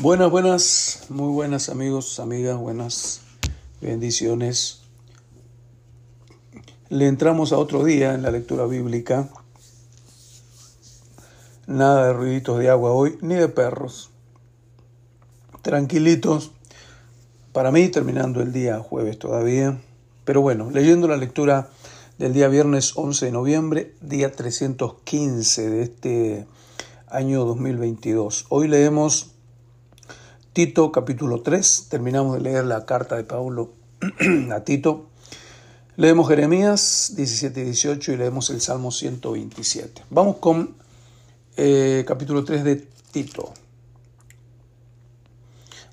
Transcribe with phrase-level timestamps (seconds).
[0.00, 3.22] Buenas, buenas, muy buenas amigos, amigas, buenas
[3.80, 4.82] bendiciones.
[6.88, 9.28] Le entramos a otro día en la lectura bíblica.
[11.66, 14.10] Nada de ruiditos de agua hoy, ni de perros.
[15.62, 16.52] Tranquilitos,
[17.52, 19.80] para mí terminando el día jueves todavía.
[20.24, 21.70] Pero bueno, leyendo la lectura
[22.18, 26.46] del día viernes 11 de noviembre, día 315 de este
[27.08, 28.46] año 2022.
[28.48, 29.32] Hoy leemos
[30.58, 33.74] Tito capítulo 3, terminamos de leer la carta de Pablo
[34.52, 35.06] a Tito.
[35.94, 40.02] Leemos Jeremías 17 y 18 y leemos el Salmo 127.
[40.10, 40.74] Vamos con
[41.56, 43.54] eh, capítulo 3 de Tito.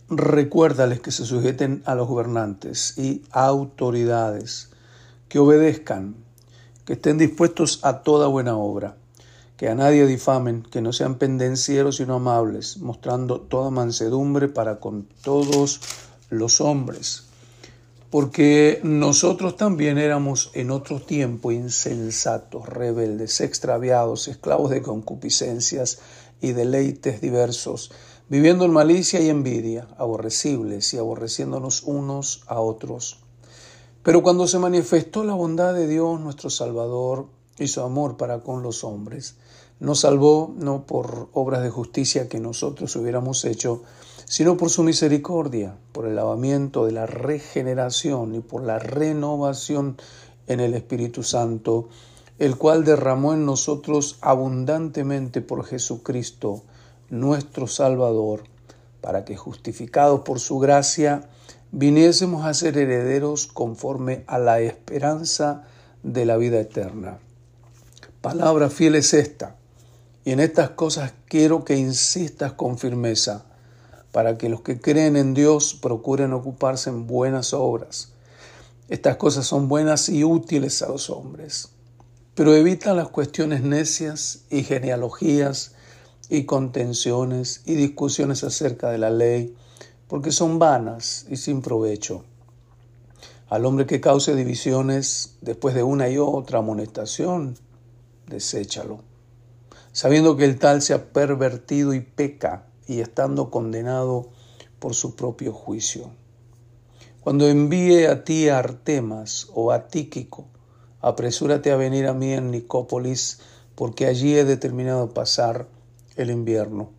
[0.10, 4.72] Recuérdales que se sujeten a los gobernantes y autoridades,
[5.30, 6.16] que obedezcan,
[6.86, 8.98] que estén dispuestos a toda buena obra
[9.58, 15.08] que a nadie difamen, que no sean pendencieros sino amables, mostrando toda mansedumbre para con
[15.24, 15.80] todos
[16.30, 17.24] los hombres.
[18.10, 26.00] Porque nosotros también éramos en otro tiempo insensatos, rebeldes, extraviados, esclavos de concupiscencias
[26.42, 27.92] y deleites diversos,
[28.28, 33.20] viviendo en malicia y envidia, aborrecibles y aborreciéndonos unos a otros.
[34.04, 38.64] Pero cuando se manifestó la bondad de Dios nuestro Salvador, y su amor para con
[38.64, 39.36] los hombres.
[39.80, 43.84] Nos salvó no por obras de justicia que nosotros hubiéramos hecho,
[44.26, 49.98] sino por su misericordia, por el lavamiento de la regeneración y por la renovación
[50.48, 51.90] en el Espíritu Santo,
[52.40, 56.64] el cual derramó en nosotros abundantemente por Jesucristo,
[57.10, 58.44] nuestro Salvador,
[59.02, 61.30] para que justificados por su gracia,
[61.72, 65.64] viniésemos a ser herederos conforme a la esperanza
[66.04, 67.20] de la vida eterna.
[68.22, 69.56] Palabra fiel es esta.
[70.26, 73.46] Y en estas cosas quiero que insistas con firmeza,
[74.12, 78.14] para que los que creen en Dios procuren ocuparse en buenas obras.
[78.90, 81.70] Estas cosas son buenas y útiles a los hombres,
[82.34, 85.74] pero evita las cuestiones necias y genealogías
[86.30, 89.56] y contenciones y discusiones acerca de la ley,
[90.08, 92.24] porque son vanas y sin provecho.
[93.48, 97.60] Al hombre que cause divisiones después de una y otra amonestación,
[98.28, 99.02] deséchalo,
[99.96, 104.28] sabiendo que el tal se ha pervertido y peca y estando condenado
[104.78, 106.12] por su propio juicio.
[107.22, 110.48] Cuando envíe a ti a Artemas o a Tíquico,
[111.00, 113.40] apresúrate a venir a mí en Nicópolis,
[113.76, 115.70] porque allí he determinado pasar
[116.18, 116.90] el invierno.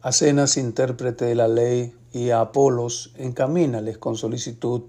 [0.00, 4.82] A Cenas, intérprete de la ley, y a Apolos, encamínales con solicitud,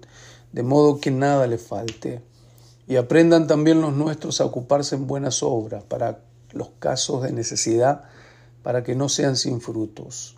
[0.52, 2.22] de modo que nada le falte
[2.86, 6.20] y aprendan también los nuestros a ocuparse en buenas obras para
[6.54, 8.04] los casos de necesidad,
[8.62, 10.36] para que no sean sin frutos.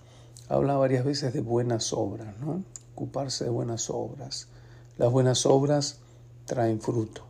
[0.48, 2.62] Habla varias veces de buenas obras, ¿no?
[2.94, 4.48] Ocuparse de buenas obras.
[4.98, 5.98] Las buenas obras
[6.46, 7.22] traen fruto.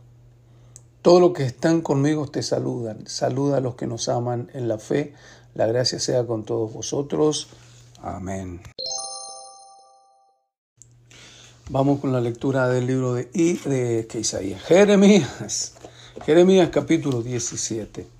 [1.01, 3.07] Todos los que están conmigo te saludan.
[3.07, 5.13] Saluda a los que nos aman en la fe.
[5.55, 7.49] La gracia sea con todos vosotros.
[8.01, 8.61] Amén.
[11.69, 14.61] Vamos con la lectura del libro de, I, de Isaías.
[14.63, 15.73] Jeremías.
[16.25, 18.16] Jeremías capítulo 17.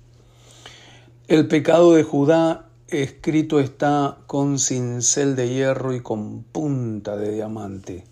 [1.28, 8.06] El pecado de Judá escrito está con cincel de hierro y con punta de diamante.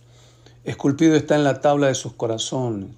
[0.64, 2.90] Esculpido está en la tabla de sus corazones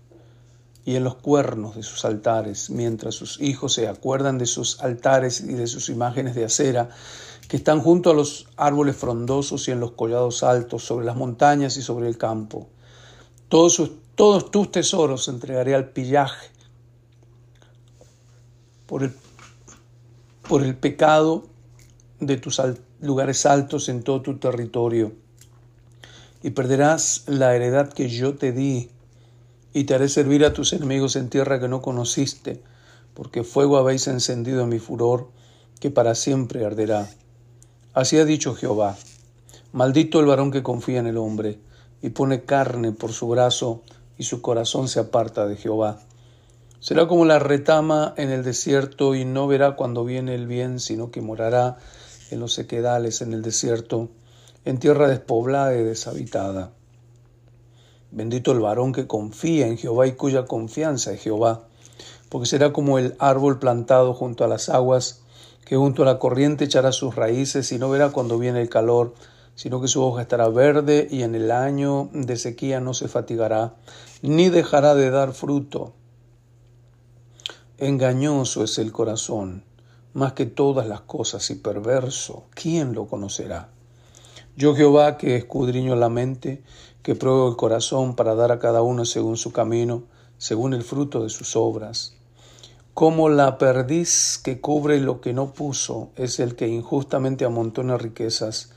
[0.84, 5.40] y en los cuernos de sus altares, mientras sus hijos se acuerdan de sus altares
[5.40, 6.88] y de sus imágenes de acera
[7.46, 11.76] que están junto a los árboles frondosos y en los collados altos, sobre las montañas
[11.76, 12.66] y sobre el campo.
[13.48, 13.80] Todos,
[14.16, 16.48] todos tus tesoros entregaré al pillaje
[18.84, 19.12] por el,
[20.48, 21.44] por el pecado
[22.20, 22.60] de tus
[23.00, 25.12] lugares altos en todo tu territorio.
[26.42, 28.90] Y perderás la heredad que yo te di,
[29.74, 32.62] y te haré servir a tus enemigos en tierra que no conociste,
[33.12, 35.28] porque fuego habéis encendido en mi furor,
[35.80, 37.10] que para siempre arderá.
[37.92, 38.96] Así ha dicho Jehová,
[39.72, 41.58] maldito el varón que confía en el hombre
[42.00, 43.82] y pone carne por su brazo
[44.16, 46.00] y su corazón se aparta de Jehová.
[46.80, 51.10] Será como la retama en el desierto y no verá cuando viene el bien, sino
[51.10, 51.78] que morará
[52.30, 54.10] en los sequedales en el desierto,
[54.64, 56.70] en tierra despoblada y deshabitada.
[58.12, 61.64] Bendito el varón que confía en Jehová y cuya confianza es Jehová,
[62.28, 65.22] porque será como el árbol plantado junto a las aguas,
[65.64, 69.14] que junto a la corriente echará sus raíces y no verá cuando viene el calor,
[69.56, 73.74] sino que su hoja estará verde y en el año de sequía no se fatigará,
[74.22, 75.97] ni dejará de dar fruto.
[77.80, 79.62] Engañoso es el corazón,
[80.12, 83.68] más que todas las cosas, y perverso, ¿quién lo conocerá?
[84.56, 86.64] Yo Jehová que escudriño la mente,
[87.04, 90.02] que pruebo el corazón para dar a cada uno según su camino,
[90.38, 92.14] según el fruto de sus obras.
[92.94, 98.72] Como la perdiz que cubre lo que no puso es el que injustamente amontona riquezas.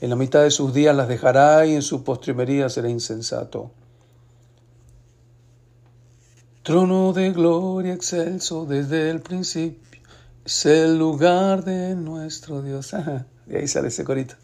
[0.00, 3.70] En la mitad de sus días las dejará y en su postrimería será insensato.
[6.66, 10.00] Trono de gloria excelso desde el principio,
[10.44, 12.90] es el lugar de nuestro Dios.
[13.46, 14.34] de ahí sale ese corito.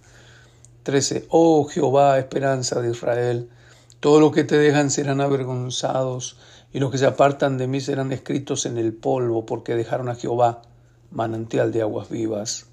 [0.84, 1.26] 13.
[1.30, 3.50] Oh Jehová, esperanza de Israel,
[3.98, 6.38] todos los que te dejan serán avergonzados
[6.72, 10.14] y los que se apartan de mí serán escritos en el polvo, porque dejaron a
[10.14, 10.62] Jehová,
[11.10, 12.66] manantial de aguas vivas.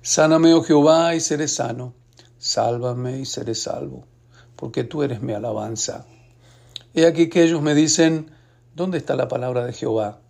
[0.00, 1.92] Sáname, oh Jehová, y seré sano.
[2.38, 4.06] Sálvame y seré salvo,
[4.56, 6.06] porque tú eres mi alabanza.
[6.94, 8.37] He aquí que ellos me dicen,
[8.78, 10.20] ¿dónde está la palabra de Jehová?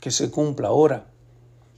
[0.00, 1.08] Que se cumpla ahora.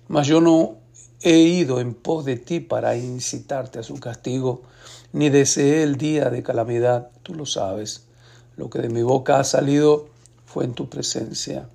[0.06, 0.76] Mas yo no
[1.22, 4.62] he ido en pos de ti para incitarte a su castigo,
[5.12, 8.06] ni deseé el día de calamidad, tú lo sabes.
[8.56, 10.08] Lo que de mi boca ha salido
[10.46, 11.68] fue en tu presencia.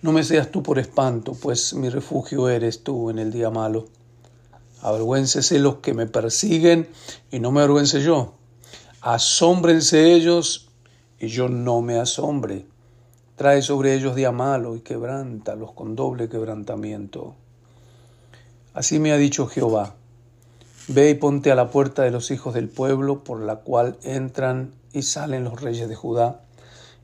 [0.00, 3.88] No me seas tú por espanto, pues mi refugio eres tú en el día malo.
[4.80, 6.88] Avergüéncese los que me persiguen
[7.30, 8.32] y no me avergüence yo.
[9.02, 10.70] Asómbrense ellos
[11.18, 12.66] y yo no me asombre.
[13.36, 17.34] Trae sobre ellos día malo y quebrántalos con doble quebrantamiento.
[18.72, 19.94] Así me ha dicho Jehová.
[20.88, 24.72] Ve y ponte a la puerta de los hijos del pueblo por la cual entran
[24.94, 26.40] y salen los reyes de Judá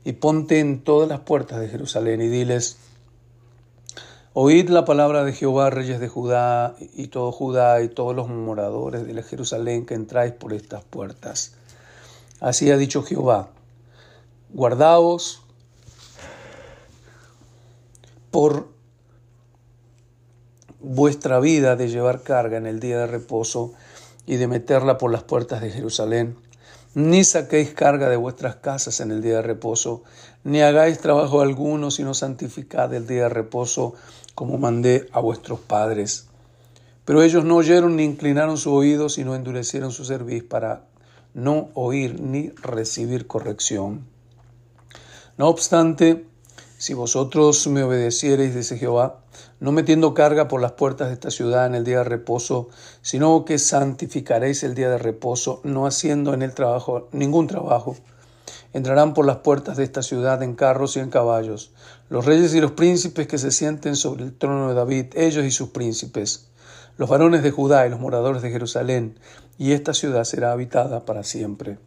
[0.03, 2.77] y ponte en todas las puertas de Jerusalén y diles,
[4.33, 9.05] Oíd la palabra de Jehová, reyes de Judá, y todo Judá y todos los moradores
[9.05, 11.53] de Jerusalén que entráis por estas puertas.
[12.39, 13.49] Así ha dicho Jehová,
[14.51, 15.42] guardaos
[18.33, 18.67] por
[20.81, 23.71] vuestra vida de llevar carga en el día de reposo
[24.25, 26.35] y de meterla por las puertas de Jerusalén
[26.95, 30.03] ni saquéis carga de vuestras casas en el día de reposo,
[30.43, 33.95] ni hagáis trabajo alguno, sino santificad el día de reposo,
[34.35, 36.27] como mandé a vuestros padres.
[37.05, 40.85] Pero ellos no oyeron ni inclinaron su oído, sino endurecieron su cerviz para
[41.33, 44.05] no oír ni recibir corrección.
[45.37, 46.27] No obstante,
[46.83, 49.21] si vosotros me obedeciereis, dice Jehová,
[49.61, 52.67] no metiendo carga por las puertas de esta ciudad en el día de reposo,
[53.01, 57.95] sino que santificaréis el día de reposo, no haciendo en el trabajo ningún trabajo,
[58.73, 61.71] entrarán por las puertas de esta ciudad en carros y en caballos,
[62.09, 65.51] los reyes y los príncipes que se sienten sobre el trono de David, ellos y
[65.51, 66.49] sus príncipes,
[66.97, 69.17] los varones de Judá y los moradores de Jerusalén,
[69.57, 71.77] y esta ciudad será habitada para siempre.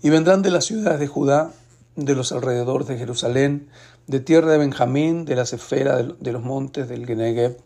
[0.00, 1.52] Y vendrán de las ciudades de Judá
[1.96, 3.68] de los alrededores de Jerusalén,
[4.06, 7.56] de tierra de Benjamín, de las esferas de los montes del Genegev,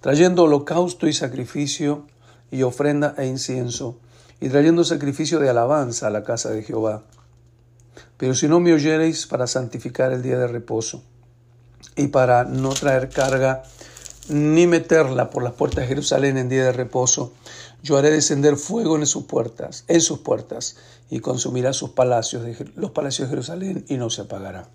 [0.00, 2.06] trayendo holocausto y sacrificio
[2.50, 3.98] y ofrenda e incienso,
[4.40, 7.04] y trayendo sacrificio de alabanza a la casa de Jehová.
[8.16, 11.02] Pero si no me oyereis para santificar el día de reposo,
[11.96, 13.62] y para no traer carga,
[14.28, 17.32] ni meterla por las puertas de Jerusalén en día de reposo,
[17.86, 20.76] yo haré descender fuego en sus puertas, en sus puertas,
[21.08, 22.44] y consumirá sus palacios,
[22.74, 24.68] los palacios de Jerusalén, y no se apagará.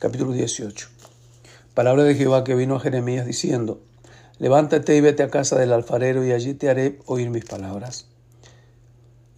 [0.00, 0.88] Capítulo 18.
[1.72, 3.80] Palabra de Jehová que vino a Jeremías diciendo,
[4.38, 8.06] Levántate y vete a casa del alfarero, y allí te haré oír mis palabras.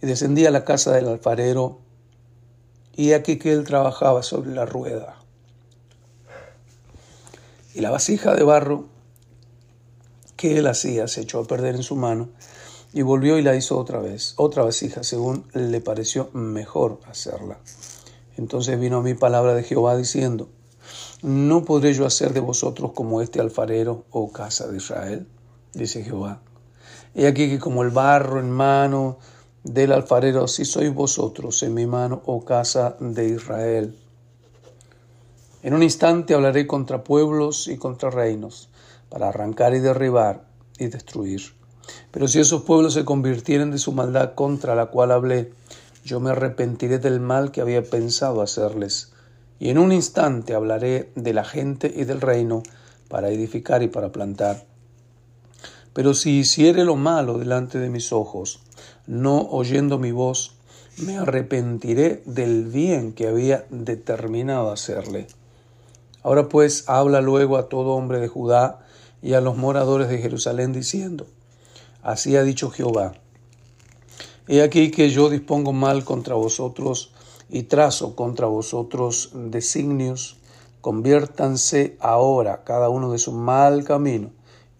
[0.01, 1.81] Y descendí a la casa del alfarero,
[2.95, 5.15] y aquí que él trabajaba sobre la rueda.
[7.75, 8.87] Y la vasija de barro
[10.37, 12.29] que él hacía se echó a perder en su mano,
[12.91, 17.59] y volvió y la hizo otra vez, otra vasija, según le pareció mejor hacerla.
[18.37, 20.49] Entonces vino a mí palabra de Jehová diciendo,
[21.21, 25.27] ¿no podré yo hacer de vosotros como este alfarero, oh casa de Israel?
[25.73, 26.41] Dice Jehová.
[27.13, 29.17] He aquí que como el barro en mano
[29.63, 33.95] del alfarero, así sois vosotros en mi mano, oh casa de Israel.
[35.61, 38.69] En un instante hablaré contra pueblos y contra reinos,
[39.09, 40.45] para arrancar y derribar
[40.77, 41.58] y destruir.
[42.11, 45.51] Pero si esos pueblos se convirtieren de su maldad contra la cual hablé,
[46.03, 49.11] yo me arrepentiré del mal que había pensado hacerles.
[49.59, 52.63] Y en un instante hablaré de la gente y del reino
[53.09, 54.65] para edificar y para plantar.
[55.93, 58.61] Pero si hiciere lo malo delante de mis ojos,
[59.07, 60.55] no oyendo mi voz,
[60.97, 65.27] me arrepentiré del bien que había determinado hacerle.
[66.23, 68.81] Ahora pues habla luego a todo hombre de Judá
[69.21, 71.27] y a los moradores de Jerusalén diciendo,
[72.01, 73.13] Así ha dicho Jehová.
[74.47, 77.13] He aquí que yo dispongo mal contra vosotros
[77.49, 80.37] y trazo contra vosotros designios.
[80.81, 84.31] Conviértanse ahora cada uno de su mal camino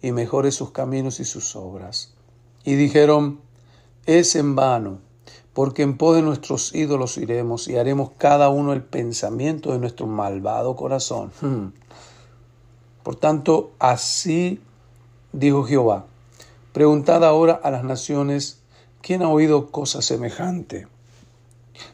[0.02, 2.14] y mejore sus caminos y sus obras.
[2.64, 3.40] Y dijeron,
[4.06, 4.98] es en vano,
[5.52, 10.06] porque en pos de nuestros ídolos iremos y haremos cada uno el pensamiento de nuestro
[10.06, 11.32] malvado corazón.
[11.40, 11.72] Hmm.
[13.02, 14.60] Por tanto, así
[15.32, 16.06] dijo Jehová,
[16.72, 18.60] preguntad ahora a las naciones,
[19.02, 20.86] ¿quién ha oído cosa semejante?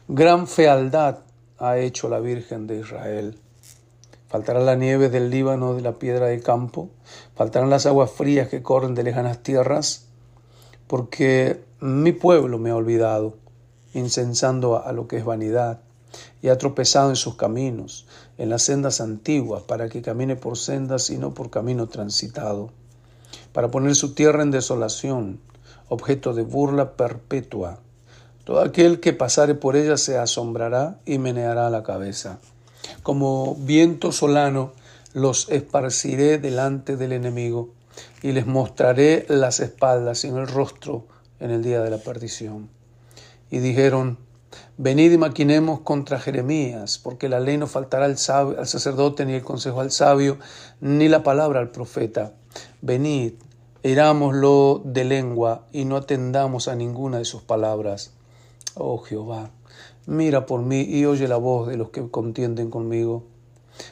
[0.07, 1.19] Gran fealdad
[1.57, 3.39] ha hecho la Virgen de Israel.
[4.27, 6.89] Faltará la nieve del Líbano, de la piedra del campo,
[7.35, 10.05] faltarán las aguas frías que corren de lejanas tierras,
[10.87, 13.35] porque mi pueblo me ha olvidado,
[13.93, 15.79] incensando a lo que es vanidad,
[16.41, 18.05] y ha tropezado en sus caminos,
[18.37, 22.69] en las sendas antiguas, para que camine por sendas y no por camino transitado,
[23.57, 25.39] para poner su tierra en desolación,
[25.89, 27.79] objeto de burla perpetua.
[28.43, 32.37] Todo aquel que pasare por ella se asombrará y meneará la cabeza.
[33.01, 34.73] Como viento solano
[35.13, 37.73] los esparciré delante del enemigo
[38.21, 41.07] y les mostraré las espaldas y el rostro
[41.39, 42.69] en el día de la perdición.
[43.49, 44.19] Y dijeron,
[44.77, 48.17] Venid y maquinemos contra Jeremías, porque la ley no faltará al,
[48.59, 50.37] al sacerdote, ni el consejo al sabio,
[50.79, 52.33] ni la palabra al profeta.
[52.81, 53.33] Venid,
[53.87, 58.11] irámoslo de lengua y no atendamos a ninguna de sus palabras.
[58.75, 59.51] Oh Jehová,
[60.05, 63.23] mira por mí y oye la voz de los que contienden conmigo.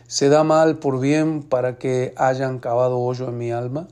[0.08, 3.88] ¿Se da mal por bien para que hayan cavado hoyo en mi alma?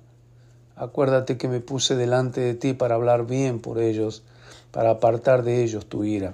[0.76, 4.24] Acuérdate que me puse delante de ti para hablar bien por ellos,
[4.72, 6.34] para apartar de ellos tu ira.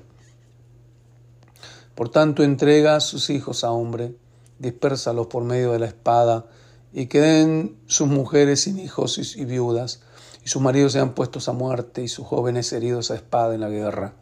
[1.94, 4.16] Por tanto, entrega a sus hijos a hombre,
[4.58, 6.46] dispérsalos por medio de la espada,
[6.94, 10.02] y queden sus mujeres sin hijos y viudas,
[10.44, 13.70] y sus maridos sean puestos a muerte, y sus jóvenes heridos a espada en la
[13.70, 14.14] guerra.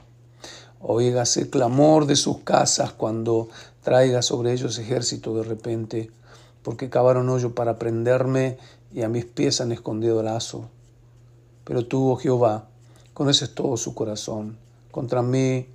[0.79, 3.49] Oígase clamor de sus casas cuando
[3.83, 6.11] traiga sobre ellos ejército de repente,
[6.63, 8.57] porque cavaron hoyo para prenderme
[8.93, 10.69] y a mis pies han escondido lazo.
[11.63, 12.67] Pero tú, oh Jehová,
[13.13, 14.57] conoces todo su corazón,
[14.91, 15.67] contra mí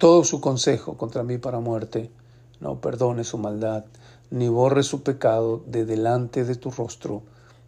[0.00, 2.10] todo su consejo contra mí para muerte.
[2.58, 3.84] No perdone su maldad,
[4.30, 7.22] ni borre su pecado de delante de tu rostro,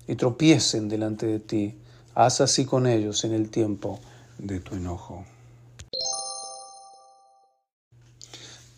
[0.06, 1.74] y tropiecen delante de ti.
[2.14, 4.00] Haz así con ellos en el tiempo
[4.38, 5.24] de tu enojo.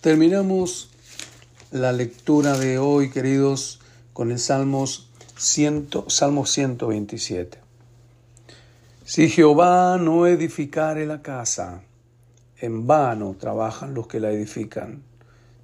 [0.00, 0.90] Terminamos
[1.70, 3.80] la lectura de hoy, queridos,
[4.12, 7.58] con el Salmos Salmo 127.
[9.04, 11.82] Si Jehová no edificare la casa,
[12.60, 15.02] en vano trabajan los que la edifican.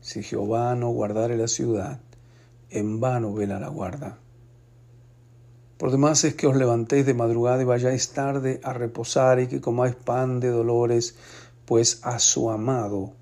[0.01, 2.01] Si Jehová no guardare la ciudad,
[2.71, 4.19] en vano vela la guarda.
[5.79, 9.61] Por demás es que os levantéis de madrugada y vayáis tarde a reposar y que
[9.61, 11.17] comáis pan de dolores,
[11.65, 13.13] pues a su amado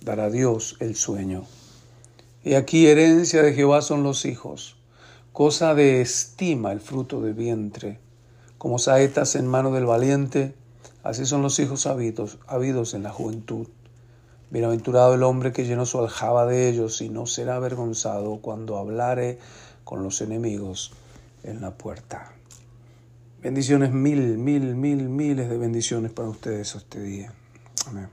[0.00, 1.44] dará Dios el sueño.
[2.42, 4.76] Y aquí herencia de Jehová son los hijos,
[5.32, 8.00] cosa de estima el fruto de vientre,
[8.58, 10.54] como saetas en mano del valiente,
[11.08, 13.66] Así son los hijos habidos, habidos en la juventud.
[14.50, 19.38] Bienaventurado el hombre que llenó su aljaba de ellos y no será avergonzado cuando hablare
[19.84, 20.92] con los enemigos
[21.42, 22.32] en la puerta.
[23.42, 27.32] Bendiciones, mil, mil, mil, miles de bendiciones para ustedes este día.
[27.86, 28.08] Amén.